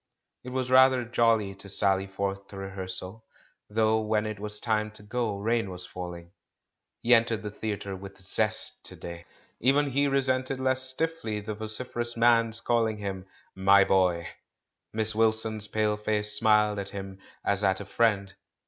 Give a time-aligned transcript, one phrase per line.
[0.43, 3.23] It was rather jolly to sally forth to rehearsal,
[3.69, 6.31] though when it was time to go, rain was falling.
[7.03, 9.25] He entered the theatre with zest to day.
[9.59, 14.27] Even he resented less stiffly the vociferous man's calling him "my boy."
[14.91, 18.33] Miss Wilson's pale face smiled at him as at a friend.